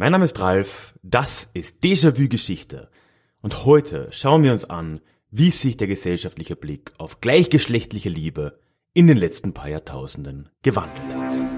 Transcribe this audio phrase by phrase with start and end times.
[0.00, 2.88] Mein Name ist Ralf, das ist Déjà-vu Geschichte
[3.42, 8.58] und heute schauen wir uns an, wie sich der gesellschaftliche Blick auf gleichgeschlechtliche Liebe
[8.94, 11.49] in den letzten paar Jahrtausenden gewandelt hat.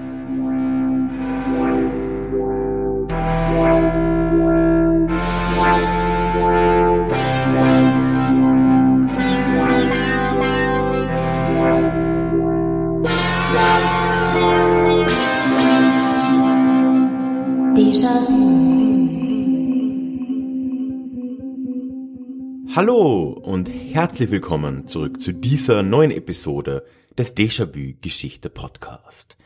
[22.75, 26.87] Hallo und herzlich willkommen zurück zu dieser neuen Episode
[27.19, 29.37] des Déjà-vu Geschichte Podcast.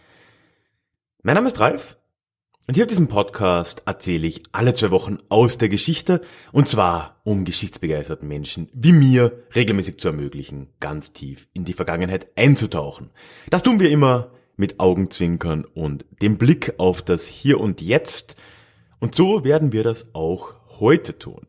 [1.23, 1.97] Mein Name ist Ralf
[2.67, 6.21] und hier auf diesem Podcast erzähle ich alle zwei Wochen aus der Geschichte
[6.53, 12.29] und zwar um geschichtsbegeisterten Menschen wie mir regelmäßig zu ermöglichen, ganz tief in die Vergangenheit
[12.37, 13.09] einzutauchen.
[13.49, 18.35] Das tun wir immer mit Augenzwinkern und dem Blick auf das Hier und Jetzt
[18.99, 21.45] und so werden wir das auch heute tun.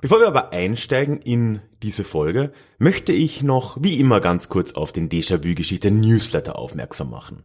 [0.00, 4.92] Bevor wir aber einsteigen in diese Folge, möchte ich noch wie immer ganz kurz auf
[4.92, 7.44] den Déjà-vu-Geschichte Newsletter aufmerksam machen.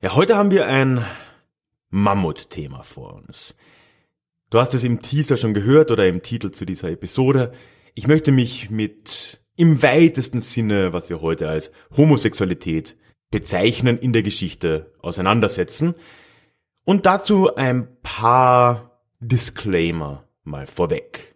[0.00, 1.04] Ja, heute haben wir ein
[1.90, 3.56] Mammutthema vor uns.
[4.50, 7.52] Du hast es im Teaser schon gehört oder im Titel zu dieser Episode.
[7.94, 12.96] Ich möchte mich mit im weitesten Sinne, was wir heute als Homosexualität
[13.30, 15.94] bezeichnen, in der Geschichte auseinandersetzen.
[16.84, 21.34] Und dazu ein paar Disclaimer mal vorweg.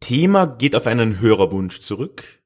[0.00, 2.42] Thema geht auf einen Hörerwunsch zurück,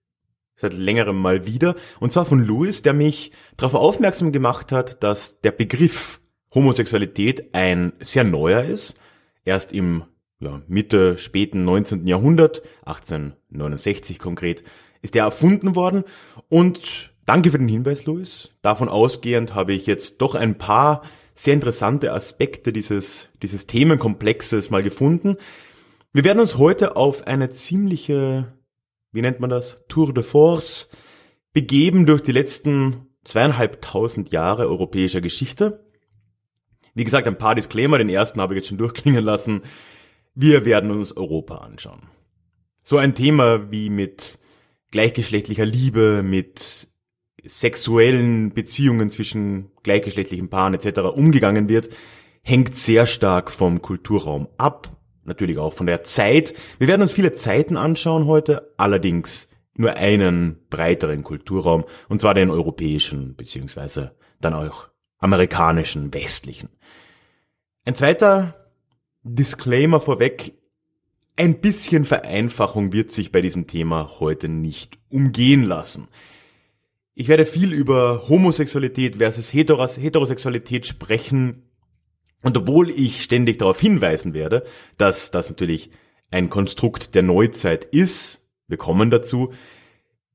[0.56, 5.40] seit längerem mal wieder, und zwar von Louis, der mich darauf aufmerksam gemacht hat, dass
[5.40, 6.20] der Begriff
[6.54, 9.00] Homosexualität ein sehr neuer ist,
[9.44, 10.04] erst im
[10.44, 12.06] ja, Mitte, späten 19.
[12.06, 14.62] Jahrhundert, 1869 konkret,
[15.02, 16.04] ist er erfunden worden
[16.48, 18.52] und danke für den Hinweis, Louis.
[18.62, 21.02] Davon ausgehend habe ich jetzt doch ein paar
[21.34, 25.36] sehr interessante Aspekte dieses, dieses Themenkomplexes mal gefunden.
[26.12, 28.54] Wir werden uns heute auf eine ziemliche
[29.14, 30.90] wie nennt man das, Tour de Force
[31.52, 35.86] begeben durch die letzten zweieinhalbtausend Jahre europäischer Geschichte.
[36.94, 39.62] Wie gesagt, ein paar Disclaimer, den ersten habe ich jetzt schon durchklingen lassen.
[40.34, 42.08] Wir werden uns Europa anschauen.
[42.82, 44.38] So ein Thema wie mit
[44.90, 46.88] gleichgeschlechtlicher Liebe, mit
[47.44, 51.00] sexuellen Beziehungen zwischen gleichgeschlechtlichen Paaren etc.
[51.14, 51.90] umgegangen wird,
[52.42, 56.54] hängt sehr stark vom Kulturraum ab natürlich auch von der Zeit.
[56.78, 62.50] Wir werden uns viele Zeiten anschauen heute, allerdings nur einen breiteren Kulturraum, und zwar den
[62.50, 66.68] europäischen, beziehungsweise dann auch amerikanischen, westlichen.
[67.84, 68.54] Ein zweiter
[69.24, 70.52] Disclaimer vorweg.
[71.36, 76.08] Ein bisschen Vereinfachung wird sich bei diesem Thema heute nicht umgehen lassen.
[77.14, 81.62] Ich werde viel über Homosexualität versus Heterosexualität sprechen,
[82.42, 84.64] und obwohl ich ständig darauf hinweisen werde,
[84.98, 85.90] dass das natürlich
[86.30, 89.54] ein Konstrukt der Neuzeit ist, wir kommen dazu,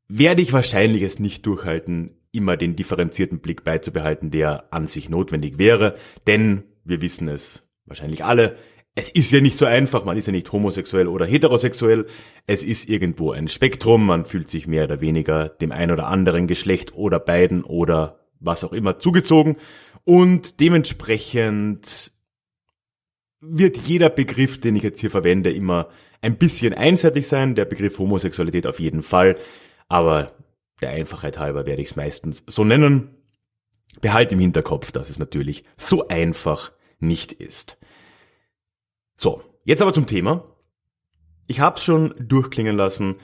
[0.07, 5.59] werde ich wahrscheinlich es nicht durchhalten, immer den differenzierten Blick beizubehalten, der an sich notwendig
[5.59, 5.95] wäre,
[6.25, 8.57] denn wir wissen es wahrscheinlich alle,
[8.99, 12.05] es ist ja nicht so einfach, man ist ja nicht homosexuell oder heterosexuell,
[12.47, 16.47] es ist irgendwo ein Spektrum, man fühlt sich mehr oder weniger dem ein oder anderen
[16.47, 19.55] Geschlecht oder beiden oder was auch immer zugezogen
[20.03, 22.11] und dementsprechend
[23.39, 25.87] wird jeder Begriff, den ich jetzt hier verwende, immer
[26.21, 27.55] ein bisschen einseitig sein.
[27.55, 29.35] Der Begriff Homosexualität auf jeden Fall.
[29.87, 30.33] Aber
[30.81, 33.15] der Einfachheit halber werde ich es meistens so nennen.
[34.01, 37.77] Behalt im Hinterkopf, dass es natürlich so einfach nicht ist.
[39.21, 40.45] So, jetzt aber zum Thema.
[41.47, 43.17] Ich habe es schon durchklingen lassen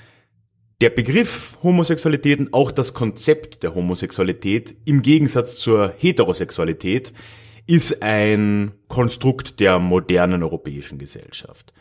[0.82, 7.14] der Begriff Homosexualität und auch das Konzept der Homosexualität im Gegensatz zur Heterosexualität
[7.66, 11.72] ist ein Konstrukt der modernen europäischen Gesellschaft.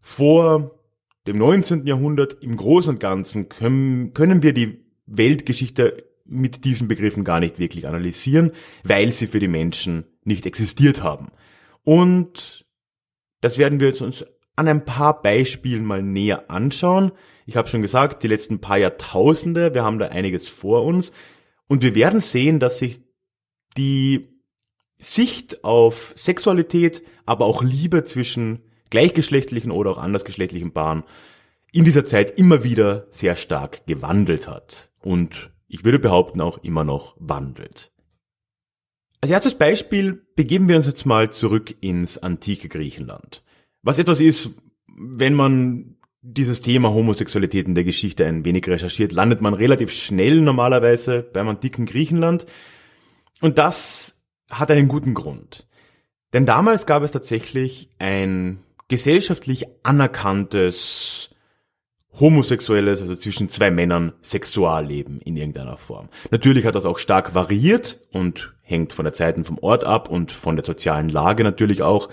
[0.00, 0.78] Vor
[1.26, 1.86] dem 19.
[1.86, 5.96] Jahrhundert im Großen und Ganzen können, können wir die Weltgeschichte
[6.26, 8.52] mit diesen Begriffen gar nicht wirklich analysieren,
[8.84, 11.28] weil sie für die Menschen nicht existiert haben.
[11.84, 12.65] Und
[13.46, 14.24] das werden wir jetzt uns
[14.56, 17.12] an ein paar Beispielen mal näher anschauen.
[17.46, 21.12] Ich habe schon gesagt, die letzten paar Jahrtausende, wir haben da einiges vor uns
[21.68, 23.02] und wir werden sehen, dass sich
[23.76, 24.40] die
[24.98, 31.04] Sicht auf Sexualität, aber auch Liebe zwischen gleichgeschlechtlichen oder auch andersgeschlechtlichen Paaren
[31.70, 36.82] in dieser Zeit immer wieder sehr stark gewandelt hat und ich würde behaupten auch immer
[36.82, 37.92] noch wandelt.
[39.20, 43.42] Als erstes Beispiel begeben wir uns jetzt mal zurück ins antike Griechenland.
[43.82, 44.58] Was etwas ist,
[44.96, 50.40] wenn man dieses Thema Homosexualität in der Geschichte ein wenig recherchiert, landet man relativ schnell
[50.40, 52.46] normalerweise beim antiken Griechenland.
[53.40, 54.18] Und das
[54.50, 55.66] hat einen guten Grund.
[56.32, 58.58] Denn damals gab es tatsächlich ein
[58.88, 61.30] gesellschaftlich anerkanntes
[62.18, 66.08] homosexuelles, also zwischen zwei Männern, Sexualleben in irgendeiner Form.
[66.30, 70.10] Natürlich hat das auch stark variiert und hängt von der Zeit und vom Ort ab
[70.10, 72.08] und von der sozialen Lage natürlich auch.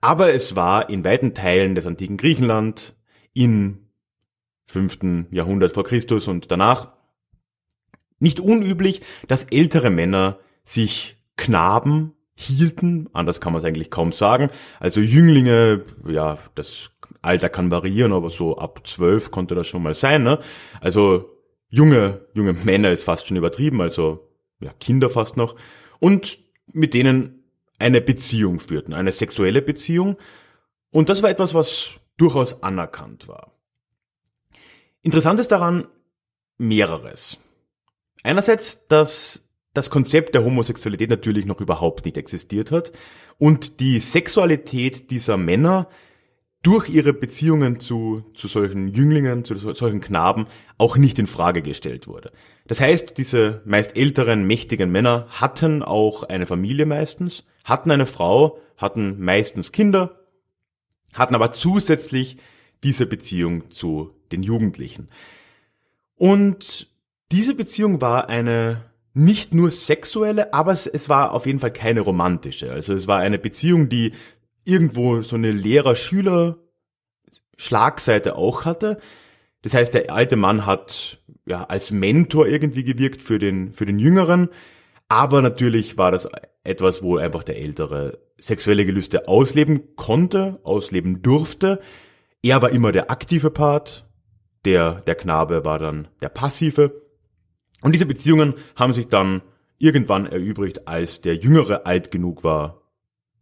[0.00, 2.94] Aber es war in weiten Teilen des antiken Griechenland
[3.34, 3.88] im
[4.66, 6.92] fünften Jahrhundert vor Christus und danach
[8.18, 14.50] nicht unüblich, dass ältere Männer sich Knaben hielten, anders kann man es eigentlich kaum sagen.
[14.78, 19.94] Also Jünglinge, ja, das Alter kann variieren, aber so ab zwölf konnte das schon mal
[19.94, 20.22] sein.
[20.22, 20.38] Ne?
[20.80, 21.30] Also
[21.68, 24.28] junge, junge Männer ist fast schon übertrieben, also
[24.60, 25.56] ja, Kinder fast noch.
[25.98, 26.38] Und
[26.72, 27.44] mit denen
[27.78, 30.16] eine Beziehung führten, eine sexuelle Beziehung.
[30.90, 33.52] Und das war etwas, was durchaus anerkannt war.
[35.02, 35.86] Interessant ist daran
[36.58, 37.38] mehreres.
[38.22, 42.92] Einerseits, dass das Konzept der Homosexualität natürlich noch überhaupt nicht existiert hat
[43.38, 45.88] und die Sexualität dieser Männer
[46.62, 50.46] durch ihre Beziehungen zu, zu solchen Jünglingen, zu solchen Knaben
[50.78, 52.32] auch nicht in Frage gestellt wurde.
[52.66, 58.58] Das heißt, diese meist älteren, mächtigen Männer hatten auch eine Familie meistens, hatten eine Frau,
[58.76, 60.20] hatten meistens Kinder,
[61.14, 62.36] hatten aber zusätzlich
[62.82, 65.08] diese Beziehung zu den Jugendlichen.
[66.16, 66.90] Und
[67.32, 68.82] diese Beziehung war eine
[69.14, 72.70] nicht nur sexuelle, aber es, es war auf jeden Fall keine romantische.
[72.70, 74.12] Also es war eine Beziehung, die
[74.66, 78.98] irgendwo so eine Lehrer-Schüler-Schlagseite auch hatte.
[79.62, 83.98] Das heißt, der alte Mann hat ja als Mentor irgendwie gewirkt für den, für den
[83.98, 84.50] Jüngeren.
[85.08, 86.28] Aber natürlich war das
[86.64, 91.80] etwas, wo einfach der Ältere sexuelle Gelüste ausleben konnte, ausleben durfte.
[92.42, 94.08] Er war immer der aktive Part,
[94.64, 97.02] der, der Knabe war dann der passive.
[97.82, 99.42] Und diese Beziehungen haben sich dann
[99.78, 102.85] irgendwann erübrigt, als der Jüngere alt genug war,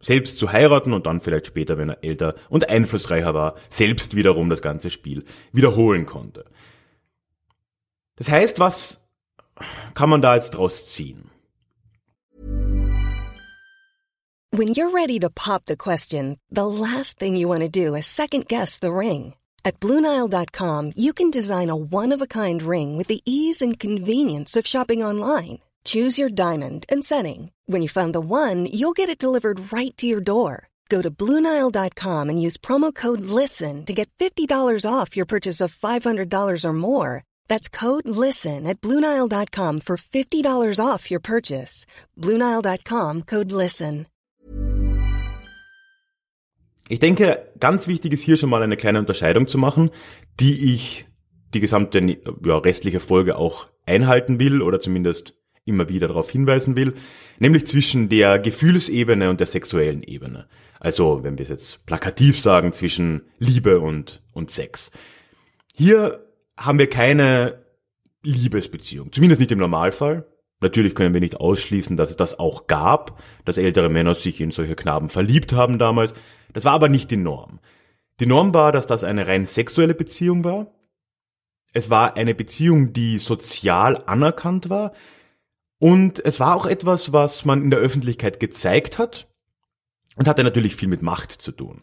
[0.04, 4.50] selbst zu heiraten und dann vielleicht später, wenn er älter und einflussreicher war, selbst wiederum
[4.50, 6.44] das ganze Spiel wiederholen konnte.
[8.16, 9.00] Das heißt, was
[9.94, 11.30] kann man da jetzt draus ziehen?
[14.56, 18.06] When you're ready to pop the question, the last thing you want to do is
[18.06, 19.34] second guess the ring.
[19.64, 23.80] At Bluenile.com, you can design a one of a kind ring with the ease and
[23.80, 25.58] convenience of shopping online.
[25.84, 27.50] Choose your diamond and setting.
[27.66, 30.68] When you find the one, you'll get it delivered right to your door.
[30.88, 35.74] Go to Bluenile.com and use promo code LISTEN to get $50 off your purchase of
[35.74, 37.24] $500 or more.
[37.48, 41.86] That's code LISTEN at Bluenile.com for $50 off your purchase.
[42.16, 44.06] Bluenile.com code LISTEN.
[46.86, 49.90] Ich denke, ganz wichtig ist hier schon mal eine kleine Unterscheidung zu machen,
[50.38, 51.06] die ich
[51.54, 51.98] die gesamte
[52.44, 55.34] ja, restliche Folge auch einhalten will oder zumindest
[55.64, 56.94] immer wieder darauf hinweisen will,
[57.38, 60.46] nämlich zwischen der Gefühlsebene und der sexuellen Ebene.
[60.80, 64.90] Also, wenn wir es jetzt plakativ sagen, zwischen Liebe und, und Sex.
[65.74, 66.26] Hier
[66.56, 67.64] haben wir keine
[68.22, 70.26] Liebesbeziehung, zumindest nicht im Normalfall.
[70.60, 74.50] Natürlich können wir nicht ausschließen, dass es das auch gab, dass ältere Männer sich in
[74.50, 76.14] solche Knaben verliebt haben damals.
[76.52, 77.60] Das war aber nicht die Norm.
[78.20, 80.68] Die Norm war, dass das eine rein sexuelle Beziehung war.
[81.72, 84.92] Es war eine Beziehung, die sozial anerkannt war,
[85.84, 89.28] und es war auch etwas, was man in der Öffentlichkeit gezeigt hat
[90.16, 91.82] und hatte natürlich viel mit Macht zu tun.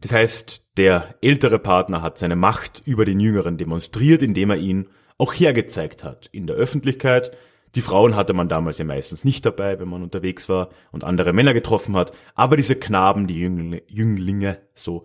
[0.00, 4.88] Das heißt, der ältere Partner hat seine Macht über den Jüngeren demonstriert, indem er ihn
[5.18, 7.36] auch hergezeigt hat in der Öffentlichkeit.
[7.74, 11.34] Die Frauen hatte man damals ja meistens nicht dabei, wenn man unterwegs war und andere
[11.34, 12.12] Männer getroffen hat.
[12.34, 15.02] Aber diese Knaben, die Jünglinge, so,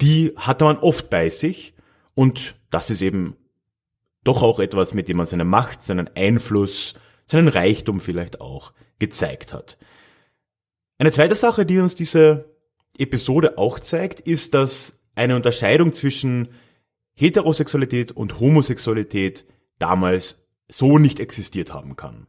[0.00, 1.74] die hatte man oft bei sich.
[2.16, 3.36] Und das ist eben
[4.24, 9.52] doch auch etwas, mit dem man seine Macht, seinen Einfluss seinen Reichtum vielleicht auch gezeigt
[9.52, 9.78] hat.
[10.98, 12.54] Eine zweite Sache, die uns diese
[12.96, 16.48] Episode auch zeigt, ist, dass eine Unterscheidung zwischen
[17.14, 19.46] Heterosexualität und Homosexualität
[19.78, 22.26] damals so nicht existiert haben kann.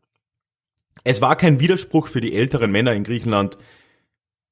[1.04, 3.58] Es war kein Widerspruch für die älteren Männer in Griechenland,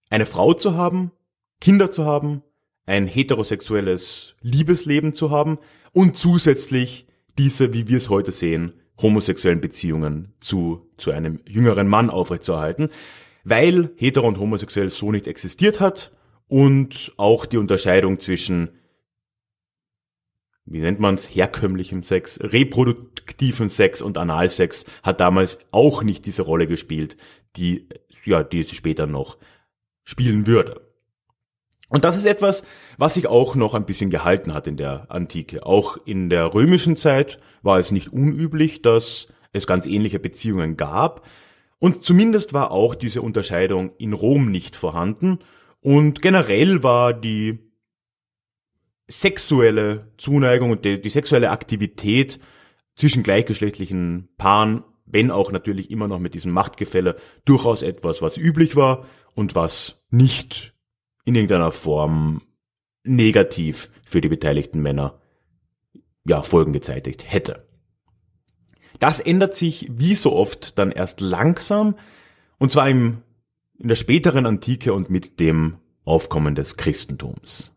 [0.09, 1.11] eine Frau zu haben,
[1.59, 2.43] Kinder zu haben,
[2.85, 5.59] ein heterosexuelles Liebesleben zu haben
[5.93, 7.07] und zusätzlich
[7.37, 12.89] diese, wie wir es heute sehen, homosexuellen Beziehungen zu, zu einem jüngeren Mann aufrechtzuerhalten,
[13.43, 16.13] weil hetero und homosexuell so nicht existiert hat
[16.47, 18.69] und auch die Unterscheidung zwischen
[20.65, 26.67] wie nennt man's, herkömmlichem Sex, reproduktiven Sex und Analsex hat damals auch nicht diese Rolle
[26.67, 27.17] gespielt,
[27.57, 27.89] die,
[28.23, 29.37] ja, die sie später noch
[30.03, 30.92] spielen würde.
[31.93, 32.63] Und das ist etwas,
[32.97, 35.63] was sich auch noch ein bisschen gehalten hat in der Antike.
[35.63, 41.23] Auch in der römischen Zeit war es nicht unüblich, dass es ganz ähnliche Beziehungen gab.
[41.77, 45.37] Und zumindest war auch diese Unterscheidung in Rom nicht vorhanden.
[45.81, 47.59] Und generell war die
[49.07, 52.39] sexuelle Zuneigung und die, die sexuelle Aktivität
[52.95, 58.75] zwischen gleichgeschlechtlichen Paaren, wenn auch natürlich immer noch mit diesem Machtgefälle, durchaus etwas, was üblich
[58.75, 60.72] war und was nicht
[61.25, 62.41] in irgendeiner Form
[63.03, 65.19] negativ für die beteiligten Männer
[66.25, 67.67] ja, Folgen gezeitigt hätte.
[68.99, 71.95] Das ändert sich wie so oft dann erst langsam,
[72.57, 73.23] und zwar im,
[73.77, 77.71] in der späteren Antike und mit dem Aufkommen des Christentums.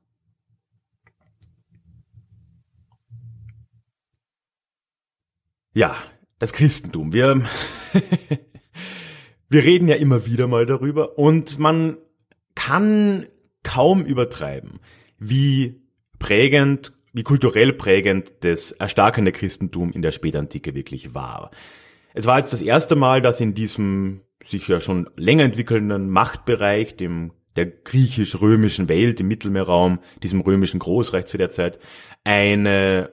[5.72, 5.96] Ja,
[6.38, 7.12] das Christentum.
[7.12, 7.42] Wir,
[9.48, 11.98] wir reden ja immer wieder mal darüber und man
[12.54, 13.26] kann
[13.66, 14.78] kaum übertreiben,
[15.18, 15.82] wie
[16.20, 21.50] prägend, wie kulturell prägend das erstarkende Christentum in der Spätantike wirklich war.
[22.14, 26.96] Es war jetzt das erste Mal, dass in diesem sich ja schon länger entwickelnden Machtbereich,
[26.96, 31.80] dem der griechisch-römischen Welt im Mittelmeerraum, diesem römischen Großreich zu der Zeit,
[32.23, 33.12] eine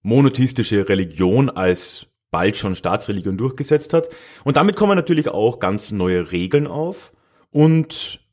[0.00, 4.08] monotheistische Religion als bald schon Staatsreligion durchgesetzt hat.
[4.44, 7.12] Und damit kommen natürlich auch ganz neue Regeln auf
[7.50, 8.25] und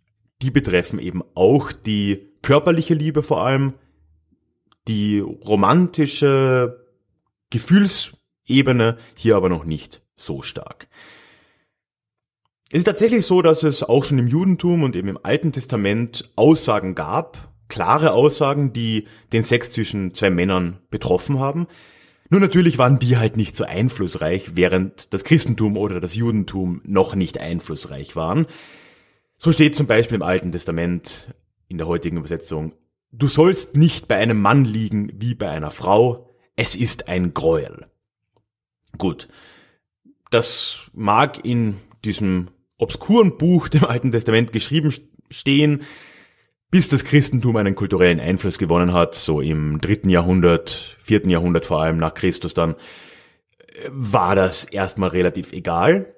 [0.44, 3.76] die betreffen eben auch die körperliche Liebe vor allem,
[4.90, 6.86] die romantische
[7.50, 10.90] Gefühlsebene hier aber noch nicht so stark.
[12.72, 16.30] Es ist tatsächlich so, dass es auch schon im Judentum und eben im Alten Testament
[16.36, 21.68] Aussagen gab, klare Aussagen, die den Sex zwischen zwei Männern betroffen haben.
[22.30, 27.16] Nur natürlich waren die halt nicht so einflussreich, während das Christentum oder das Judentum noch
[27.16, 28.48] nicht einflussreich waren.
[29.44, 31.36] So steht zum Beispiel im Alten Testament
[31.68, 32.76] in der heutigen Übersetzung,
[33.12, 37.88] du sollst nicht bei einem Mann liegen wie bei einer Frau, es ist ein Gräuel.
[38.98, 39.28] Gut,
[40.32, 44.94] das mag in diesem obskuren Buch dem Alten Testament geschrieben
[45.30, 45.82] stehen,
[46.72, 51.82] bis das Christentum einen kulturellen Einfluss gewonnen hat, so im dritten Jahrhundert, vierten Jahrhundert vor
[51.82, 52.76] allem nach Christus dann,
[53.90, 56.16] war das erstmal relativ egal.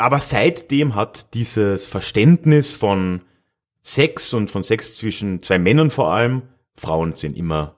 [0.00, 3.20] Aber seitdem hat dieses Verständnis von
[3.82, 6.42] Sex und von Sex zwischen zwei Männern vor allem,
[6.76, 7.76] Frauen sind immer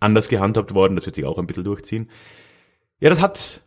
[0.00, 2.10] anders gehandhabt worden, das wird sich auch ein bisschen durchziehen.
[3.00, 3.64] Ja, das hat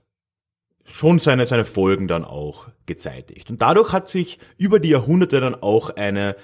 [0.86, 3.50] schon seine, seine Folgen dann auch gezeitigt.
[3.50, 6.36] Und dadurch hat sich über die Jahrhunderte dann auch eine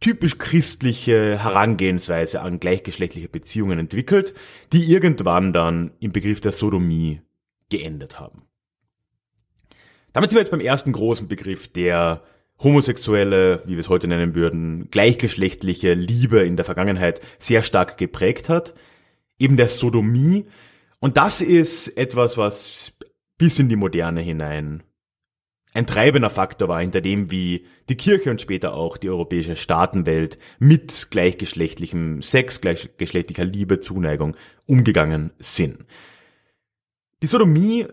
[0.00, 4.34] typisch christliche Herangehensweise an gleichgeschlechtliche Beziehungen entwickelt,
[4.72, 7.22] die irgendwann dann im Begriff der Sodomie
[7.70, 8.42] geendet haben.
[10.14, 12.22] Damit sind wir jetzt beim ersten großen Begriff, der
[12.62, 18.48] homosexuelle, wie wir es heute nennen würden, gleichgeschlechtliche Liebe in der Vergangenheit sehr stark geprägt
[18.48, 18.74] hat,
[19.40, 20.46] eben der Sodomie.
[21.00, 22.92] Und das ist etwas, was
[23.38, 24.84] bis in die Moderne hinein
[25.72, 30.38] ein treibender Faktor war, hinter dem wie die Kirche und später auch die europäische Staatenwelt
[30.60, 35.84] mit gleichgeschlechtlichem Sex, gleichgeschlechtlicher Liebe, Zuneigung umgegangen sind.
[37.20, 37.88] Die Sodomie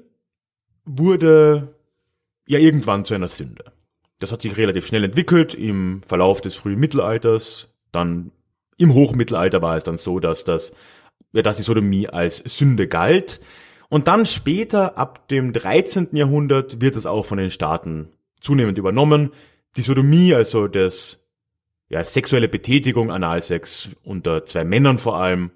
[0.85, 1.80] wurde
[2.51, 3.71] ja irgendwann zu einer Sünde.
[4.19, 7.69] Das hat sich relativ schnell entwickelt im Verlauf des frühen Mittelalters.
[7.91, 8.31] Dann
[8.77, 10.73] im Hochmittelalter war es dann so, dass das,
[11.33, 13.41] ja, dass die Sodomie als Sünde galt.
[13.89, 16.09] Und dann später, ab dem 13.
[16.11, 19.31] Jahrhundert, wird es auch von den Staaten zunehmend übernommen.
[19.75, 21.25] Die Sodomie, also das,
[21.89, 25.51] ja, sexuelle Betätigung, Analsex unter zwei Männern vor allem,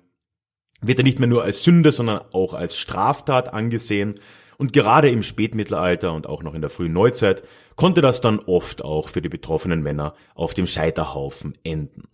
[0.81, 4.15] wird ja nicht mehr nur als Sünde, sondern auch als Straftat angesehen.
[4.57, 7.43] Und gerade im Spätmittelalter und auch noch in der frühen Neuzeit
[7.75, 12.09] konnte das dann oft auch für die betroffenen Männer auf dem Scheiterhaufen enden.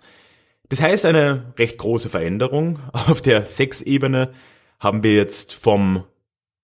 [0.70, 2.80] Das heißt eine recht große Veränderung.
[2.94, 4.32] Auf der Sexebene
[4.80, 6.06] haben wir jetzt vom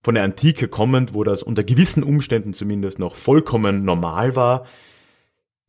[0.04, 4.66] von der Antike kommend, wo das unter gewissen Umständen zumindest noch vollkommen normal war,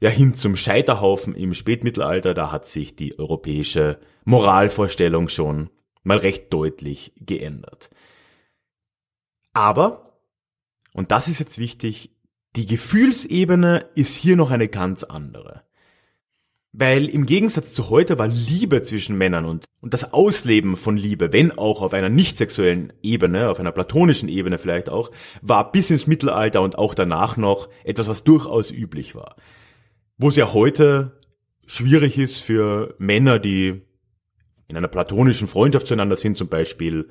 [0.00, 5.70] ja hin zum Scheiterhaufen im Spätmittelalter, da hat sich die europäische Moralvorstellung schon
[6.04, 7.90] mal recht deutlich geändert.
[9.52, 10.20] Aber,
[10.92, 12.10] und das ist jetzt wichtig,
[12.56, 15.62] die Gefühlsebene ist hier noch eine ganz andere.
[16.72, 21.32] Weil im Gegensatz zu heute war Liebe zwischen Männern und, und das Ausleben von Liebe,
[21.32, 25.90] wenn auch auf einer nicht sexuellen Ebene, auf einer platonischen Ebene vielleicht auch, war bis
[25.90, 29.36] ins Mittelalter und auch danach noch etwas, was durchaus üblich war.
[30.18, 31.18] Wo es ja heute
[31.66, 33.82] schwierig ist für Männer, die
[34.68, 37.08] in einer platonischen Freundschaft zueinander sind, zum Beispiel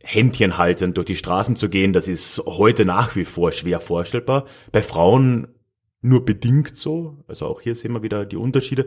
[0.00, 4.46] Händchen haltend durch die Straßen zu gehen, das ist heute nach wie vor schwer vorstellbar.
[4.70, 5.48] Bei Frauen
[6.00, 8.84] nur bedingt so, also auch hier sehen wir wieder die Unterschiede.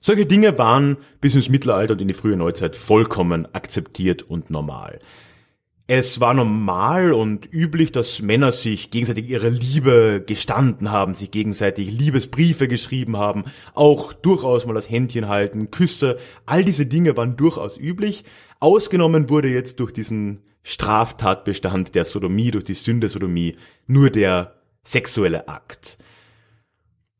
[0.00, 4.98] Solche Dinge waren bis ins Mittelalter und in die frühe Neuzeit vollkommen akzeptiert und normal.
[5.92, 11.90] Es war normal und üblich, dass Männer sich gegenseitig ihre Liebe gestanden haben, sich gegenseitig
[11.90, 13.42] Liebesbriefe geschrieben haben,
[13.74, 16.16] auch durchaus mal das Händchen halten, Küsse,
[16.46, 18.22] all diese Dinge waren durchaus üblich.
[18.60, 23.56] Ausgenommen wurde jetzt durch diesen Straftatbestand der Sodomie, durch die Sünde Sodomie,
[23.88, 25.98] nur der sexuelle Akt.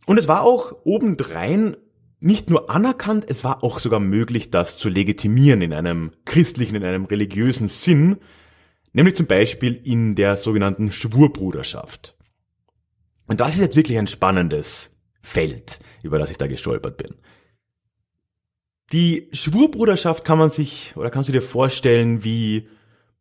[0.06, 1.76] Und es war auch obendrein
[2.20, 6.84] nicht nur anerkannt, es war auch sogar möglich, das zu legitimieren in einem christlichen, in
[6.84, 8.18] einem religiösen Sinn,
[8.92, 12.16] nämlich zum Beispiel in der sogenannten Schwurbruderschaft.
[13.26, 17.14] Und das ist jetzt wirklich ein spannendes Feld, über das ich da gestolpert bin.
[18.92, 22.68] Die Schwurbruderschaft kann man sich oder kannst du dir vorstellen wie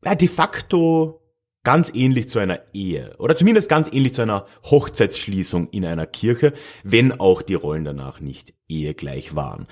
[0.03, 1.21] ja, de facto
[1.63, 6.53] ganz ähnlich zu einer Ehe oder zumindest ganz ähnlich zu einer Hochzeitsschließung in einer Kirche,
[6.83, 9.67] wenn auch die Rollen danach nicht ehegleich waren.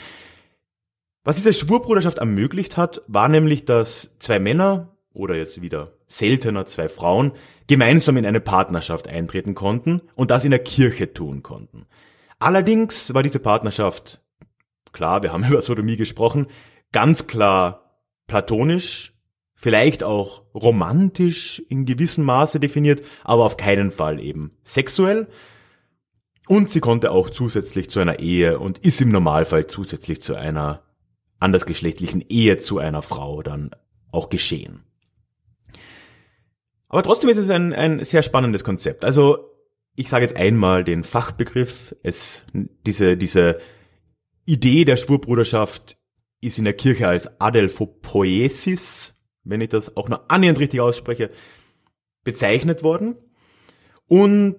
[1.23, 6.87] Was diese Schwurbruderschaft ermöglicht hat, war nämlich, dass zwei Männer oder jetzt wieder seltener zwei
[6.87, 7.33] Frauen
[7.67, 11.85] gemeinsam in eine Partnerschaft eintreten konnten und das in der Kirche tun konnten.
[12.39, 14.21] Allerdings war diese Partnerschaft,
[14.93, 16.47] klar, wir haben über Sodomie gesprochen,
[16.91, 19.13] ganz klar platonisch,
[19.53, 25.27] vielleicht auch romantisch in gewissem Maße definiert, aber auf keinen Fall eben sexuell.
[26.47, 30.83] Und sie konnte auch zusätzlich zu einer Ehe und ist im Normalfall zusätzlich zu einer
[31.39, 33.71] andersgeschlechtlichen Ehe zu einer Frau dann
[34.11, 34.86] auch geschehen.
[36.89, 39.03] Aber trotzdem ist es ein, ein sehr spannendes Konzept.
[39.03, 39.49] Also
[39.95, 41.95] ich sage jetzt einmal den Fachbegriff.
[42.03, 42.45] Es,
[42.85, 43.59] diese, diese
[44.45, 45.97] Idee der Schwurbruderschaft
[46.39, 51.31] ist in der Kirche als Adelphopoiesis, wenn ich das auch nur annähernd richtig ausspreche,
[52.23, 53.15] bezeichnet worden.
[54.07, 54.57] Und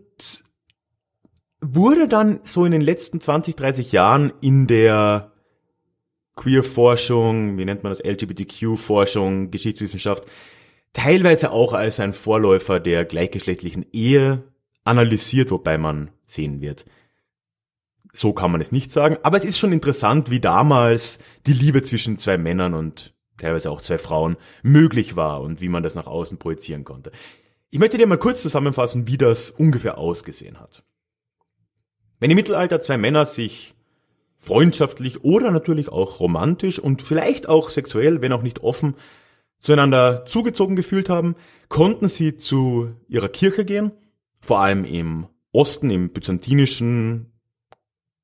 [1.60, 5.32] wurde dann so in den letzten 20, 30 Jahren in der
[6.36, 10.24] Queer-Forschung, wie nennt man das, LGBTQ-Forschung, Geschichtswissenschaft,
[10.92, 14.44] teilweise auch als ein Vorläufer der gleichgeschlechtlichen Ehe
[14.84, 16.86] analysiert, wobei man sehen wird,
[18.12, 19.18] so kann man es nicht sagen.
[19.22, 23.80] Aber es ist schon interessant, wie damals die Liebe zwischen zwei Männern und teilweise auch
[23.80, 27.12] zwei Frauen möglich war und wie man das nach außen projizieren konnte.
[27.70, 30.82] Ich möchte dir mal kurz zusammenfassen, wie das ungefähr ausgesehen hat.
[32.18, 33.74] Wenn im Mittelalter zwei Männer sich
[34.38, 38.94] freundschaftlich oder natürlich auch romantisch und vielleicht auch sexuell, wenn auch nicht offen,
[39.58, 41.34] zueinander zugezogen gefühlt haben,
[41.68, 43.92] konnten sie zu ihrer Kirche gehen,
[44.40, 47.32] vor allem im Osten, im byzantinischen,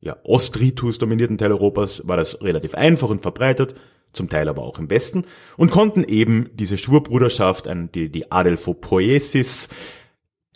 [0.01, 3.75] ja, Ostritus dominierten Teil Europas war das relativ einfach und verbreitet,
[4.13, 5.25] zum Teil aber auch im Westen,
[5.57, 9.69] und konnten eben diese Schwurbruderschaft, die, die Adelphopoiesis,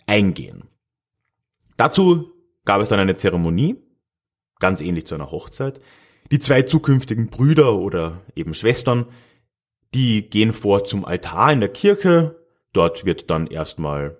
[0.07, 0.63] eingehen.
[1.77, 2.31] Dazu
[2.65, 3.77] gab es dann eine Zeremonie,
[4.59, 5.81] ganz ähnlich zu einer Hochzeit.
[6.31, 9.05] Die zwei zukünftigen Brüder oder eben Schwestern
[9.93, 12.39] die gehen vor zum Altar in der Kirche.
[12.73, 14.17] Dort wird dann erstmal,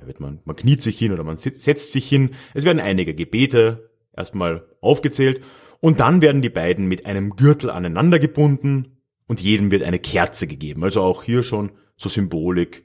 [0.00, 2.30] wird man, man kniet sich hin oder man setzt sich hin.
[2.54, 5.44] Es werden einige Gebete erstmal aufgezählt
[5.80, 10.46] und dann werden die beiden mit einem Gürtel aneinander gebunden und jedem wird eine Kerze
[10.46, 10.84] gegeben.
[10.84, 12.84] Also auch hier schon so Symbolik,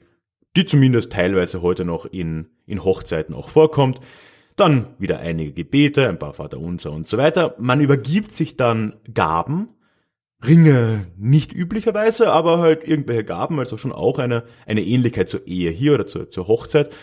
[0.56, 4.00] die zumindest teilweise heute noch in, in Hochzeiten auch vorkommt.
[4.56, 7.56] Dann wieder einige Gebete, ein paar Vaterunser und so weiter.
[7.58, 9.70] Man übergibt sich dann Gaben
[10.42, 15.70] Ringe nicht üblicherweise, aber halt irgendwelche Gaben, also schon auch eine, eine Ähnlichkeit zur Ehe
[15.70, 16.94] hier oder zur, zur Hochzeit.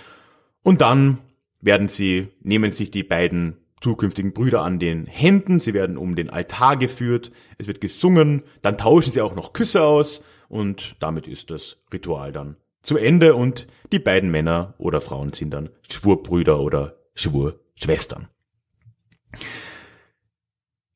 [0.63, 1.20] Und dann
[1.60, 6.30] werden sie, nehmen sich die beiden zukünftigen Brüder an den Händen, sie werden um den
[6.30, 11.50] Altar geführt, es wird gesungen, dann tauschen sie auch noch Küsse aus und damit ist
[11.50, 16.98] das Ritual dann zu Ende und die beiden Männer oder Frauen sind dann Schwurbrüder oder
[17.13, 18.28] Schwurschwestern.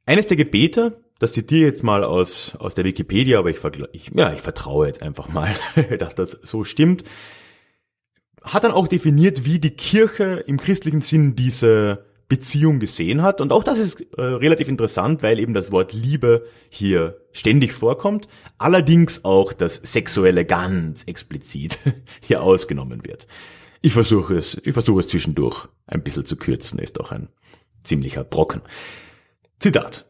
[0.06, 3.58] Eines der Gebete, das zitiere jetzt mal aus, aus der Wikipedia, aber ich,
[3.94, 5.56] ich, ja, ich vertraue jetzt einfach mal,
[6.00, 7.04] dass das so stimmt.
[8.44, 13.42] Hat dann auch definiert, wie die Kirche im christlichen Sinn diese Beziehung gesehen hat.
[13.42, 18.28] Und auch das ist äh, relativ interessant, weil eben das Wort Liebe hier ständig vorkommt.
[18.60, 21.80] Allerdings auch das Sexuelle ganz explizit
[22.22, 23.26] hier ausgenommen wird.
[23.82, 27.30] Ich versuche es, ich versuche es zwischendurch ein bisschen zu kürzen, ist doch ein
[27.84, 28.62] ziemlicher Brocken.
[29.60, 30.06] Zitat.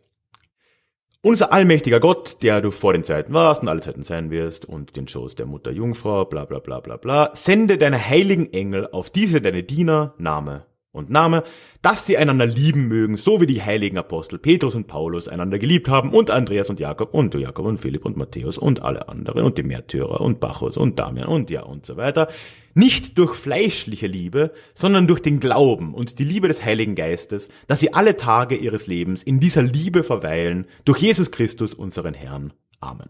[1.25, 4.95] Unser allmächtiger Gott, der du vor den Zeiten warst und alle Zeiten sein wirst und
[4.95, 9.09] den Schoß der Mutter Jungfrau, bla bla bla bla bla, sende deine heiligen Engel auf
[9.09, 11.43] diese deine Diener, Name und Name,
[11.81, 15.87] dass sie einander lieben mögen, so wie die heiligen Apostel Petrus und Paulus einander geliebt
[15.87, 19.57] haben und Andreas und Jakob und Jakob und Philipp und Matthäus und alle anderen und
[19.57, 22.27] die Märtyrer und Bacchus und Damian und ja und so weiter.
[22.73, 27.79] Nicht durch fleischliche Liebe, sondern durch den Glauben und die Liebe des Heiligen Geistes, dass
[27.79, 32.51] sie alle Tage ihres Lebens in dieser Liebe verweilen, durch Jesus Christus, unseren Herrn.
[32.79, 33.09] Amen.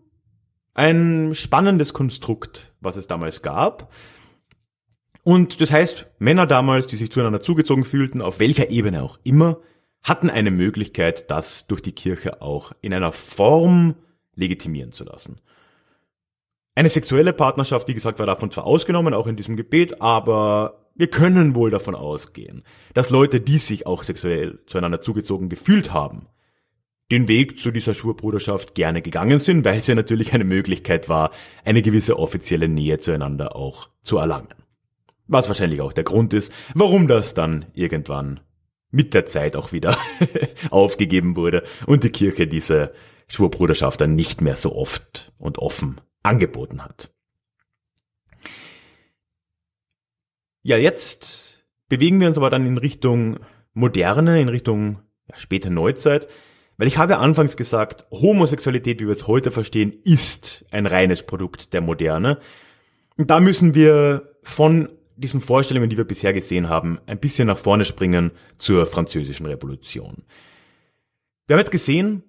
[0.73, 3.91] ein spannendes Konstrukt, was es damals gab.
[5.23, 9.59] Und das heißt, Männer damals, die sich zueinander zugezogen fühlten, auf welcher Ebene auch immer,
[10.03, 13.95] hatten eine Möglichkeit, das durch die Kirche auch in einer Form
[14.35, 15.39] legitimieren zu lassen.
[16.73, 21.07] Eine sexuelle Partnerschaft, wie gesagt, war davon zwar ausgenommen, auch in diesem Gebet, aber wir
[21.07, 26.27] können wohl davon ausgehen, dass Leute, die sich auch sexuell zueinander zugezogen gefühlt haben,
[27.11, 31.31] den Weg zu dieser Schwurbruderschaft gerne gegangen sind, weil es ja natürlich eine Möglichkeit war,
[31.65, 34.53] eine gewisse offizielle Nähe zueinander auch zu erlangen.
[35.27, 38.39] Was wahrscheinlich auch der Grund ist, warum das dann irgendwann
[38.91, 39.97] mit der Zeit auch wieder
[40.71, 42.93] aufgegeben wurde und die Kirche diese
[43.27, 47.13] Schwurbruderschaft dann nicht mehr so oft und offen angeboten hat.
[50.63, 53.39] Ja, jetzt bewegen wir uns aber dann in Richtung
[53.73, 56.27] Moderne, in Richtung ja, späte Neuzeit.
[56.81, 61.73] Weil ich habe anfangs gesagt, Homosexualität, wie wir es heute verstehen, ist ein reines Produkt
[61.73, 62.39] der Moderne.
[63.17, 67.59] Und da müssen wir von diesen Vorstellungen, die wir bisher gesehen haben, ein bisschen nach
[67.59, 70.23] vorne springen zur französischen Revolution.
[71.45, 72.23] Wir haben jetzt gesehen,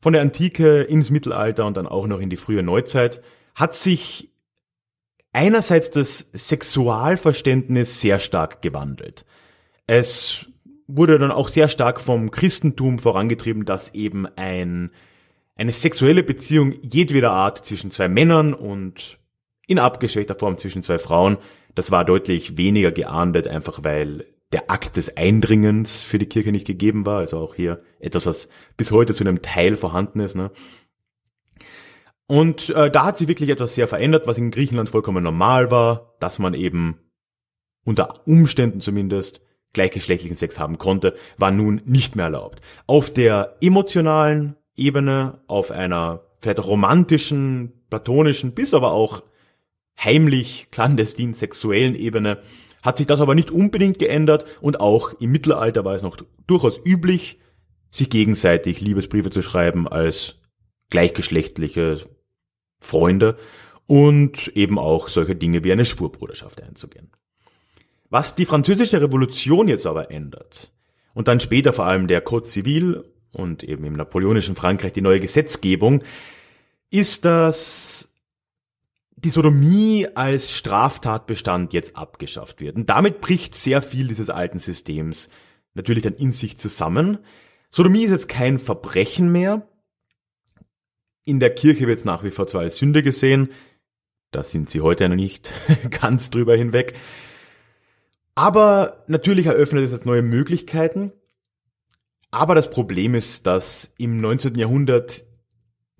[0.00, 3.20] von der Antike ins Mittelalter und dann auch noch in die frühe Neuzeit
[3.54, 4.32] hat sich
[5.32, 9.26] einerseits das Sexualverständnis sehr stark gewandelt.
[9.86, 10.46] Es
[10.86, 14.90] wurde dann auch sehr stark vom Christentum vorangetrieben, dass eben ein,
[15.56, 19.18] eine sexuelle Beziehung jedweder Art zwischen zwei Männern und
[19.66, 21.38] in abgeschwächter Form zwischen zwei Frauen,
[21.74, 26.66] das war deutlich weniger geahndet, einfach weil der Akt des Eindringens für die Kirche nicht
[26.66, 30.36] gegeben war, also auch hier etwas, was bis heute zu einem Teil vorhanden ist.
[30.36, 30.52] Ne?
[32.28, 36.14] Und äh, da hat sich wirklich etwas sehr verändert, was in Griechenland vollkommen normal war,
[36.20, 36.98] dass man eben
[37.84, 39.40] unter Umständen zumindest
[39.76, 42.60] gleichgeschlechtlichen Sex haben konnte, war nun nicht mehr erlaubt.
[42.88, 49.22] Auf der emotionalen Ebene, auf einer vielleicht romantischen, platonischen, bis aber auch
[50.02, 52.38] heimlich, clandestin sexuellen Ebene
[52.82, 56.80] hat sich das aber nicht unbedingt geändert und auch im Mittelalter war es noch durchaus
[56.84, 57.38] üblich,
[57.90, 60.36] sich gegenseitig Liebesbriefe zu schreiben als
[60.90, 62.08] gleichgeschlechtliche
[62.80, 63.36] Freunde
[63.86, 67.10] und eben auch solche Dinge wie eine Spurbruderschaft einzugehen.
[68.08, 70.72] Was die französische Revolution jetzt aber ändert
[71.14, 75.20] und dann später vor allem der Code Civil und eben im napoleonischen Frankreich die neue
[75.20, 76.02] Gesetzgebung,
[76.90, 78.08] ist, dass
[79.16, 82.76] die Sodomie als Straftatbestand jetzt abgeschafft wird.
[82.76, 85.28] Und damit bricht sehr viel dieses alten Systems
[85.74, 87.18] natürlich dann in sich zusammen.
[87.70, 89.68] Sodomie ist jetzt kein Verbrechen mehr.
[91.24, 93.50] In der Kirche wird es nach wie vor zwar als Sünde gesehen,
[94.30, 95.52] da sind sie heute noch nicht
[96.00, 96.94] ganz drüber hinweg,
[98.36, 101.12] aber natürlich eröffnet es jetzt neue Möglichkeiten.
[102.30, 104.56] Aber das Problem ist, dass im 19.
[104.56, 105.24] Jahrhundert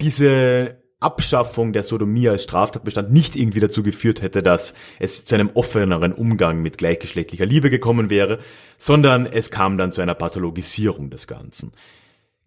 [0.03, 5.51] diese Abschaffung der Sodomie als Straftatbestand nicht irgendwie dazu geführt hätte, dass es zu einem
[5.55, 8.38] offeneren Umgang mit gleichgeschlechtlicher Liebe gekommen wäre,
[8.77, 11.72] sondern es kam dann zu einer Pathologisierung des Ganzen.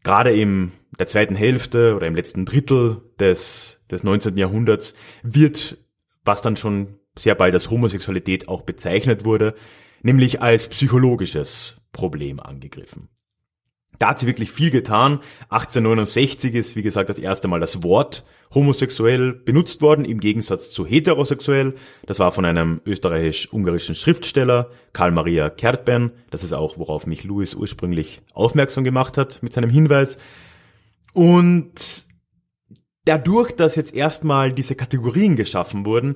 [0.04, 4.38] Gerade im der zweiten Hälfte oder im letzten Drittel des, des 19.
[4.38, 5.78] Jahrhunderts wird,
[6.25, 9.56] was dann schon sehr bald als Homosexualität auch bezeichnet wurde,
[10.02, 13.10] nämlich als psychologisches Problem angegriffen.
[14.00, 15.19] Da hat sie wirklich viel getan.
[15.50, 20.86] 1869 ist, wie gesagt, das erste Mal das Wort homosexuell benutzt worden, im Gegensatz zu
[20.86, 21.76] heterosexuell.
[22.08, 26.12] Das war von einem österreichisch-ungarischen Schriftsteller, Karl Maria Kertben.
[26.32, 30.17] Das ist auch, worauf mich Louis ursprünglich aufmerksam gemacht hat mit seinem Hinweis.
[31.13, 32.06] Und
[33.06, 36.15] dadurch, dass jetzt erstmal diese Kategorien geschaffen wurden,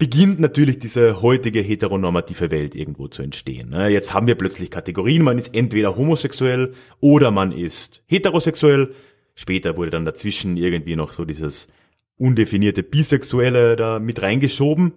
[0.00, 3.68] beginnt natürlich diese heutige heteronormative Welt irgendwo zu entstehen.
[3.68, 3.90] Ne?
[3.90, 8.94] Jetzt haben wir plötzlich Kategorien, man ist entweder homosexuell oder man ist heterosexuell.
[9.34, 11.68] Später wurde dann dazwischen irgendwie noch so dieses
[12.16, 14.94] undefinierte Bisexuelle da mit reingeschoben.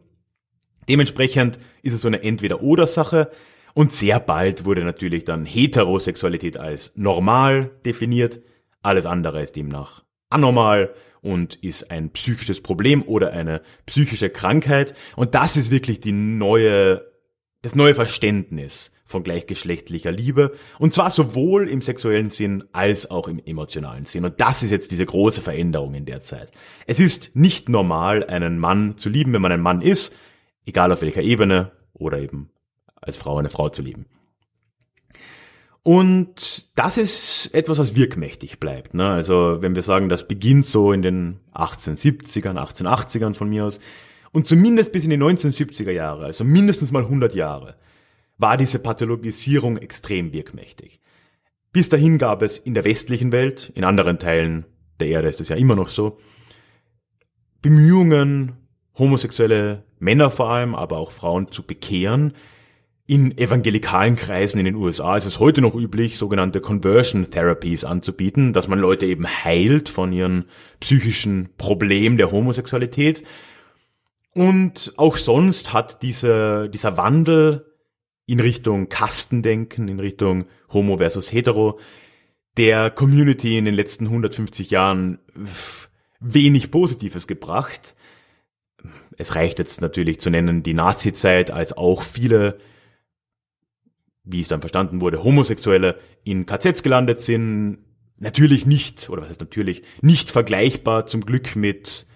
[0.88, 3.30] Dementsprechend ist es so eine Entweder-Oder-Sache.
[3.74, 8.40] Und sehr bald wurde natürlich dann Heterosexualität als normal definiert.
[8.82, 14.94] Alles andere ist demnach anormal und ist ein psychisches Problem oder eine psychische Krankheit.
[15.16, 17.02] Und das ist wirklich die neue,
[17.64, 20.52] das neue Verständnis von gleichgeschlechtlicher Liebe.
[20.80, 24.26] Und zwar sowohl im sexuellen Sinn als auch im emotionalen Sinn.
[24.26, 26.52] Und das ist jetzt diese große Veränderung in der Zeit.
[26.88, 30.14] Es ist nicht normal, einen Mann zu lieben, wenn man ein Mann ist,
[30.66, 32.50] egal auf welcher Ebene oder eben
[32.96, 34.08] als Frau eine Frau zu lieben.
[35.84, 38.94] Und das ist etwas, was wirkmächtig bleibt.
[38.94, 39.06] Ne?
[39.06, 43.82] Also wenn wir sagen, das beginnt so in den 1870ern, 1880ern von mir aus
[44.32, 47.76] und zumindest bis in die 1970er Jahre, also mindestens mal 100 Jahre,
[48.38, 51.02] war diese Pathologisierung extrem wirkmächtig.
[51.74, 54.66] Bis dahin gab es in der westlichen Welt, in anderen Teilen
[55.00, 56.18] der Erde ist es ja immer noch so,
[57.62, 58.54] Bemühungen,
[58.98, 62.34] homosexuelle Männer vor allem, aber auch Frauen zu bekehren,
[63.06, 68.54] in evangelikalen Kreisen in den USA ist es heute noch üblich, sogenannte Conversion Therapies anzubieten,
[68.54, 70.46] dass man Leute eben heilt von ihren
[70.80, 73.24] psychischen Problemen der Homosexualität.
[74.34, 77.66] Und auch sonst hat diese, dieser Wandel
[78.26, 81.80] in Richtung Kastendenken, in Richtung Homo versus Hetero,
[82.56, 85.20] der Community in den letzten 150 Jahren
[86.22, 87.96] wenig Positives gebracht.
[89.18, 92.60] Es reicht jetzt natürlich zu nennen die Nazi-Zeit, als auch viele
[94.24, 97.80] wie es dann verstanden wurde, Homosexuelle in KZs gelandet sind.
[98.20, 102.08] Natürlich nicht, oder was heißt natürlich, nicht vergleichbar zum Glück mit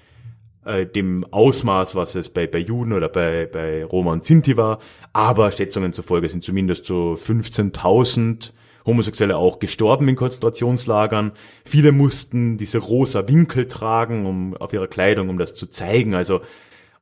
[0.63, 4.80] äh, dem Ausmaß, was es bei, bei Juden oder bei, bei Roma und Sinti war.
[5.12, 8.54] Aber Schätzungen zufolge sind zumindest so 15.000
[8.86, 11.34] Homosexuelle auch gestorben in Konzentrationslagern.
[11.65, 16.15] Viele mussten diese rosa Winkel tragen, um auf ihrer Kleidung, um das zu zeigen.
[16.15, 16.41] Also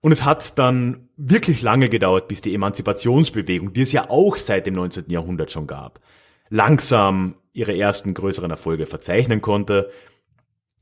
[0.06, 4.68] und es hat dann wirklich lange gedauert, bis die Emanzipationsbewegung, die es ja auch seit
[4.68, 5.06] dem 19.
[5.08, 6.00] Jahrhundert schon gab,
[6.52, 9.89] langsam ihre ersten größeren Erfolge verzeichnen konnte.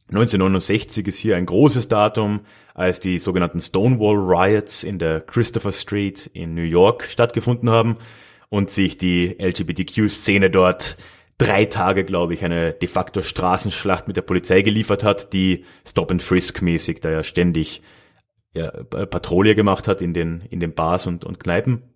[0.09, 2.41] 1969 ist hier ein großes Datum,
[2.73, 7.95] als die sogenannten Stonewall Riots in der Christopher Street in New York stattgefunden haben
[8.49, 10.97] und sich die LGBTQ-Szene dort
[11.37, 16.11] drei Tage, glaube ich, eine de facto Straßenschlacht mit der Polizei geliefert hat, die Stop
[16.11, 17.81] and Frisk mäßig da ja ständig
[18.55, 21.93] ja, Patrouille gemacht hat in den, in den Bars und, und Kneipen.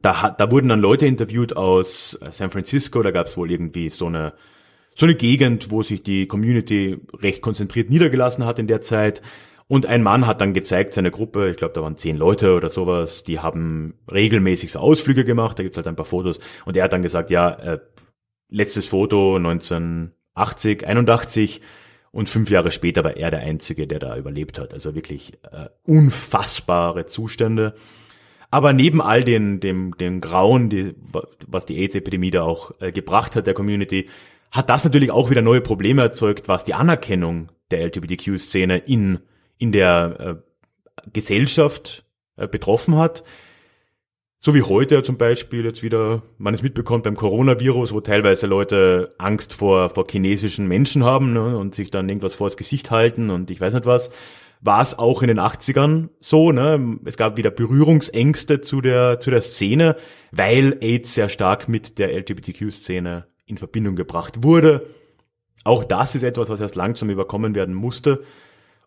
[0.02, 4.06] Da, da wurden dann Leute interviewt aus San Francisco, da gab es wohl irgendwie so
[4.06, 4.34] eine
[4.98, 9.22] so eine Gegend, wo sich die Community recht konzentriert niedergelassen hat in der Zeit.
[9.70, 12.70] Und ein Mann hat dann gezeigt, seine Gruppe, ich glaube, da waren zehn Leute oder
[12.70, 16.40] sowas, die haben regelmäßig so Ausflüge gemacht, da gibt's halt ein paar Fotos.
[16.66, 17.80] Und er hat dann gesagt, ja, äh,
[18.50, 21.62] letztes Foto 1980, 81
[22.12, 24.74] und fünf Jahre später war er der Einzige, der da überlebt hat.
[24.74, 27.76] Also wirklich äh, unfassbare Zustände.
[28.50, 30.96] Aber neben all den, dem, dem Grauen, die,
[31.46, 34.08] was die AIDS-Epidemie da auch äh, gebracht hat, der Community,
[34.52, 39.20] hat das natürlich auch wieder neue Probleme erzeugt, was die Anerkennung der LGBTQ-Szene in
[39.58, 43.24] in der äh, Gesellschaft äh, betroffen hat.
[44.40, 49.16] So wie heute zum Beispiel jetzt wieder, man es mitbekommt beim Coronavirus, wo teilweise Leute
[49.18, 53.50] Angst vor, vor chinesischen Menschen haben ne, und sich dann irgendwas vors Gesicht halten und
[53.50, 54.12] ich weiß nicht was,
[54.62, 56.52] war es auch in den 80ern so.
[56.52, 57.00] Ne?
[57.06, 59.96] Es gab wieder Berührungsängste zu der, zu der Szene,
[60.32, 64.88] weil AIDS sehr stark mit der LGBTQ-Szene in Verbindung gebracht wurde.
[65.64, 68.24] Auch das ist etwas, was erst langsam überkommen werden musste.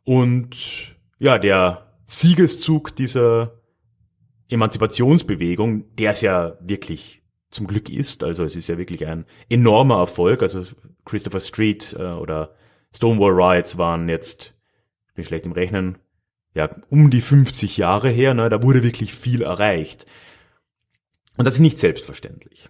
[0.04, 3.60] Und ja, der Siegeszug dieser
[4.48, 9.98] Emanzipationsbewegung, der es ja wirklich zum Glück ist, also es ist ja wirklich ein enormer
[9.98, 10.64] Erfolg, also
[11.04, 12.54] Christopher Street äh, oder
[12.94, 14.54] Stonewall Riots waren jetzt,
[15.08, 15.98] ich bin schlecht im Rechnen,
[16.54, 20.06] ja, um die 50 Jahre her, ne, da wurde wirklich viel erreicht.
[21.36, 22.68] Und das ist nicht selbstverständlich.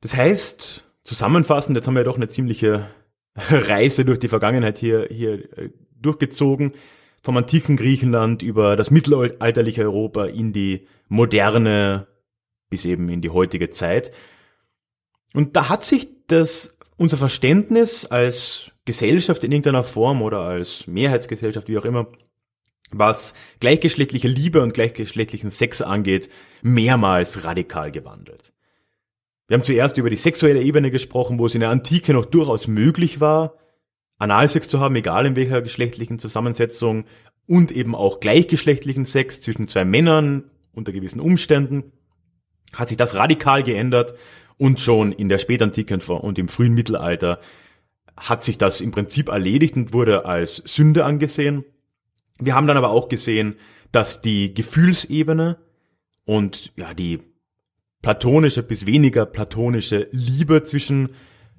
[0.00, 2.90] Das heißt, zusammenfassend, jetzt haben wir ja doch eine ziemliche
[3.50, 6.72] Reise durch die Vergangenheit hier, hier äh, durchgezogen.
[7.22, 12.06] vom antiken Griechenland über das mittelalterliche Europa in die moderne
[12.70, 14.12] bis eben in die heutige Zeit.
[15.34, 21.68] Und da hat sich das, unser Verständnis als Gesellschaft in irgendeiner Form oder als Mehrheitsgesellschaft,
[21.68, 22.06] wie auch immer,
[22.92, 26.30] was gleichgeschlechtliche Liebe und gleichgeschlechtlichen Sex angeht,
[26.62, 28.52] mehrmals radikal gewandelt.
[29.50, 32.68] Wir haben zuerst über die sexuelle Ebene gesprochen, wo es in der Antike noch durchaus
[32.68, 33.56] möglich war,
[34.16, 37.04] Analsex zu haben, egal in welcher geschlechtlichen Zusammensetzung,
[37.46, 41.90] und eben auch gleichgeschlechtlichen Sex zwischen zwei Männern unter gewissen Umständen,
[42.74, 44.14] hat sich das radikal geändert
[44.56, 47.40] und schon in der Spätantike und im frühen Mittelalter
[48.16, 51.64] hat sich das im Prinzip erledigt und wurde als Sünde angesehen.
[52.38, 53.56] Wir haben dann aber auch gesehen,
[53.90, 55.58] dass die Gefühlsebene
[56.24, 57.29] und ja, die
[58.02, 61.10] platonische bis weniger platonische Liebe zwischen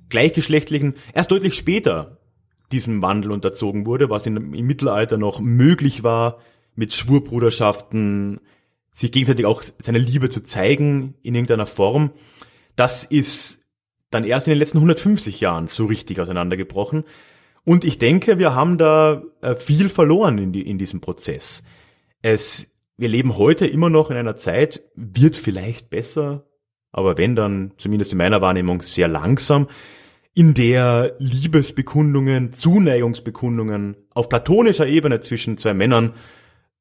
[0.09, 2.17] Gleichgeschlechtlichen erst deutlich später
[2.71, 6.39] diesem Wandel unterzogen wurde, was in, im Mittelalter noch möglich war,
[6.75, 8.39] mit Schwurbruderschaften,
[8.91, 12.11] sich gegenseitig auch seine Liebe zu zeigen in irgendeiner Form.
[12.75, 13.59] Das ist
[14.09, 17.03] dann erst in den letzten 150 Jahren so richtig auseinandergebrochen.
[17.63, 21.63] Und ich denke, wir haben da äh, viel verloren in, die, in diesem Prozess.
[22.21, 22.70] Es,
[23.01, 26.45] wir leben heute immer noch in einer Zeit, wird vielleicht besser,
[26.91, 29.67] aber wenn dann, zumindest in meiner Wahrnehmung, sehr langsam,
[30.35, 36.13] in der Liebesbekundungen, Zuneigungsbekundungen auf platonischer Ebene zwischen zwei Männern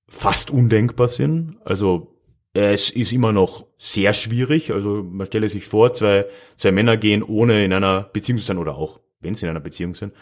[0.09, 1.57] fast undenkbar sind.
[1.65, 2.15] Also
[2.53, 4.73] es ist immer noch sehr schwierig.
[4.73, 8.59] Also man stelle sich vor, zwei, zwei Männer gehen ohne in einer Beziehung zu sein
[8.59, 10.13] oder auch, wenn sie in einer Beziehung sind,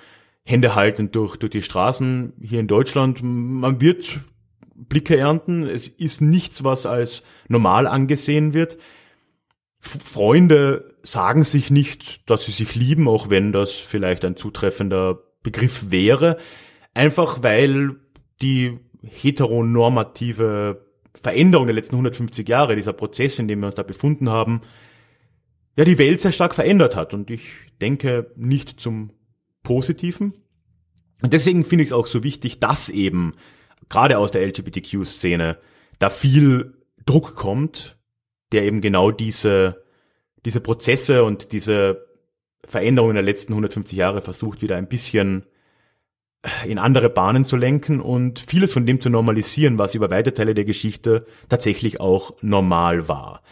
[0.44, 3.20] Hände haltend durch, durch die Straßen hier in Deutschland.
[3.20, 4.20] Man wird
[4.78, 5.64] Blicke ernten.
[5.66, 8.78] Es ist nichts, was als normal angesehen wird.
[9.80, 15.90] Freunde sagen sich nicht, dass sie sich lieben, auch wenn das vielleicht ein zutreffender Begriff
[15.90, 16.38] wäre.
[16.94, 17.96] Einfach weil
[18.42, 20.84] die heteronormative
[21.20, 24.60] Veränderung der letzten 150 Jahre, dieser Prozess, in dem wir uns da befunden haben,
[25.76, 27.14] ja, die Welt sehr stark verändert hat.
[27.14, 29.12] Und ich denke nicht zum
[29.62, 30.34] Positiven.
[31.22, 33.34] Und deswegen finde ich es auch so wichtig, dass eben
[33.88, 35.58] gerade aus der LGBTQ-Szene
[35.98, 36.74] da viel
[37.06, 37.98] Druck kommt,
[38.52, 39.84] der eben genau diese,
[40.44, 42.06] diese Prozesse und diese
[42.64, 45.44] Veränderungen der letzten 150 Jahre versucht, wieder ein bisschen
[46.66, 50.54] in andere Bahnen zu lenken und vieles von dem zu normalisieren, was über weite Teile
[50.54, 53.42] der Geschichte tatsächlich auch normal war.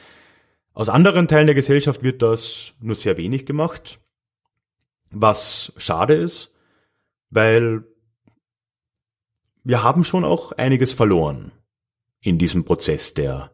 [0.72, 3.98] Aus anderen Teilen der Gesellschaft wird das nur sehr wenig gemacht,
[5.10, 6.52] was schade ist,
[7.30, 7.84] weil
[9.66, 11.50] wir haben schon auch einiges verloren
[12.20, 13.50] in diesem Prozess der,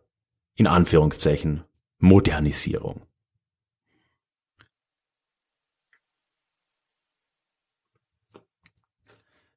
[0.55, 1.65] in Anführungszeichen,
[1.99, 3.01] Modernisierung.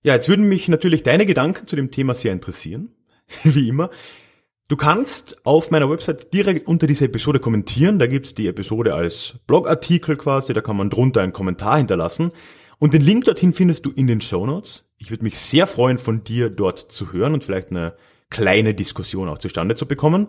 [0.01, 2.95] Ja, jetzt würden mich natürlich deine Gedanken zu dem Thema sehr interessieren,
[3.43, 3.89] wie immer.
[4.69, 7.99] Du kannst auf meiner Website direkt unter dieser Episode kommentieren.
[7.99, 12.31] Da gibt's die Episode als Blogartikel quasi, da kann man drunter einen Kommentar hinterlassen.
[12.79, 14.84] Und den Link dorthin findest du in den Show Notes.
[14.97, 17.95] Ich würde mich sehr freuen, von dir dort zu hören und vielleicht eine
[18.29, 20.27] kleine Diskussion auch zustande zu bekommen.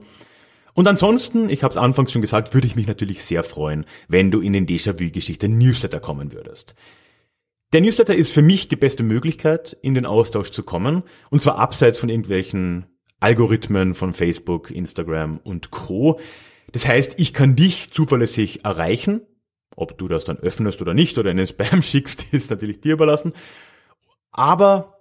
[0.75, 4.31] Und ansonsten, ich habe es anfangs schon gesagt, würde ich mich natürlich sehr freuen, wenn
[4.31, 6.75] du in den Déjà-vu-Geschichte Newsletter kommen würdest.
[7.73, 11.59] Der Newsletter ist für mich die beste Möglichkeit, in den Austausch zu kommen, und zwar
[11.59, 12.87] abseits von irgendwelchen
[13.21, 16.21] Algorithmen von Facebook, Instagram und Co.
[16.73, 19.23] Das heißt, ich kann dich zuverlässig erreichen.
[19.75, 22.93] Ob du das dann öffnest oder nicht oder in den Spam schickst, ist natürlich dir
[22.93, 23.33] überlassen.
[24.37, 24.97] Aber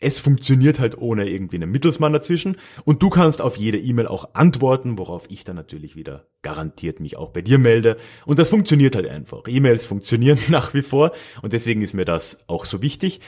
[0.00, 2.56] es funktioniert halt ohne irgendwie einen Mittelsmann dazwischen.
[2.84, 7.16] Und du kannst auf jede E-Mail auch antworten, worauf ich dann natürlich wieder garantiert mich
[7.16, 7.96] auch bei dir melde.
[8.24, 9.42] Und das funktioniert halt einfach.
[9.48, 11.12] E-Mails funktionieren nach wie vor.
[11.42, 13.20] Und deswegen ist mir das auch so wichtig.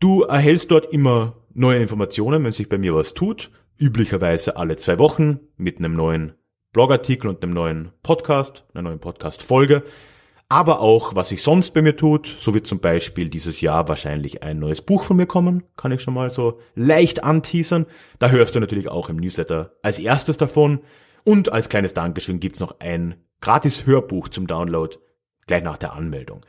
[0.00, 4.98] Du erhältst dort immer neue Informationen, wenn sich bei mir was tut, üblicherweise alle zwei
[4.98, 6.34] Wochen mit einem neuen
[6.72, 9.82] Blogartikel und einem neuen Podcast, einer neuen Podcast-Folge
[10.48, 12.26] aber auch, was sich sonst bei mir tut.
[12.26, 16.00] So wird zum Beispiel dieses Jahr wahrscheinlich ein neues Buch von mir kommen, kann ich
[16.00, 17.84] schon mal so leicht anteasern.
[18.18, 20.80] Da hörst du natürlich auch im Newsletter als erstes davon.
[21.24, 24.96] Und als kleines Dankeschön gibt's noch ein gratis Hörbuch zum Download
[25.46, 26.40] gleich nach der Anmeldung.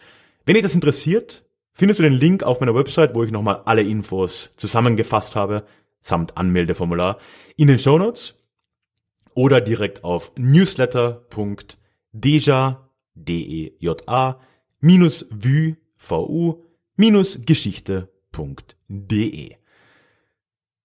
[0.46, 1.44] Wenn dich das interessiert,
[1.74, 5.66] findest du den Link auf meiner Website, wo ich nochmal alle Infos zusammengefasst habe,
[6.02, 7.18] samt Anmeldeformular,
[7.58, 8.42] in den Show Notes
[9.36, 12.89] oder direkt auf newsletter.deja
[13.26, 14.40] D-E-J-A
[14.80, 16.64] minus vue, V-U,
[16.96, 18.06] minus Geschichte.de.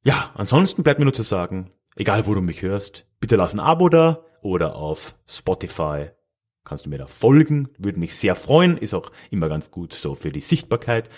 [0.03, 3.61] Ja, ansonsten bleibt mir nur zu sagen, egal wo du mich hörst, bitte lass ein
[3.61, 6.11] Abo da oder auf Spotify
[6.65, 10.15] kannst du mir da folgen, würde mich sehr freuen, ist auch immer ganz gut so
[10.15, 11.11] für die Sichtbarkeit.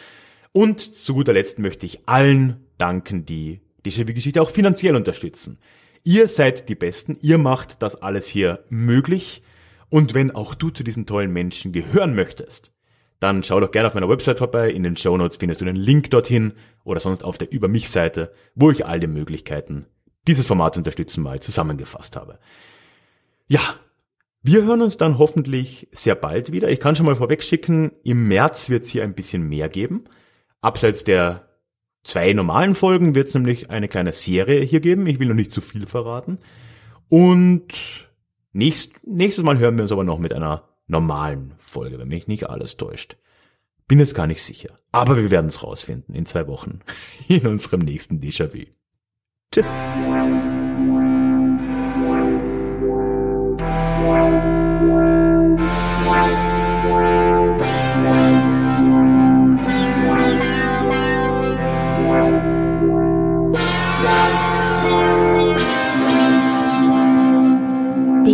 [0.52, 5.58] Und zu guter Letzt möchte ich allen danken, die die Déjà-vu-Geschichte auch finanziell unterstützen.
[6.02, 9.42] Ihr seid die Besten, ihr macht das alles hier möglich.
[9.88, 12.72] Und wenn auch du zu diesen tollen Menschen gehören möchtest,
[13.20, 14.70] dann schau doch gerne auf meiner Website vorbei.
[14.70, 16.52] In den Show Notes findest du den Link dorthin
[16.84, 19.86] oder sonst auf der Über mich Seite, wo ich all die Möglichkeiten,
[20.26, 22.38] dieses Format zu unterstützen, mal zusammengefasst habe.
[23.46, 23.60] Ja,
[24.42, 26.70] wir hören uns dann hoffentlich sehr bald wieder.
[26.70, 30.04] Ich kann schon mal vorweg schicken, im März wird es hier ein bisschen mehr geben.
[30.60, 31.48] Abseits der
[32.04, 35.06] zwei normalen Folgen wird es nämlich eine kleine Serie hier geben.
[35.06, 36.38] Ich will noch nicht zu viel verraten.
[37.08, 38.05] Und
[38.56, 42.48] nächst, nächstes Mal hören wir uns aber noch mit einer normalen Folge, wenn mich nicht
[42.48, 43.16] alles täuscht.
[43.88, 44.78] Bin jetzt gar nicht sicher.
[44.90, 46.80] Aber wir werden es rausfinden in zwei Wochen
[47.28, 48.64] in unserem nächsten Déjà-vu.
[49.52, 49.72] Tschüss.